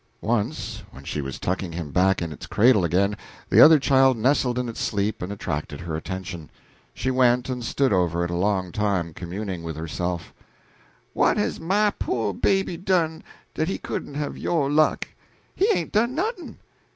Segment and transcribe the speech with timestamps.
[0.23, 3.15] Once, when she was tucking it back in its cradle again,
[3.51, 6.49] the other child nestled in its sleep and attracted her attention.
[6.91, 10.33] She went and stood over it a long time communing with herself:
[11.13, 15.07] "What has my po' baby done, dat he couldn't have yo' luck?
[15.55, 16.57] He hain't done noth'n'.